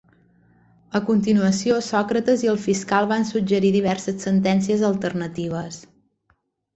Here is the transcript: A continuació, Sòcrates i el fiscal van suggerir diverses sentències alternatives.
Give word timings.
A 0.99 1.01
continuació, 1.09 1.75
Sòcrates 1.89 2.45
i 2.47 2.49
el 2.55 2.57
fiscal 2.65 3.09
van 3.13 3.27
suggerir 3.33 3.71
diverses 3.75 4.25
sentències 4.29 4.87
alternatives. 4.93 5.79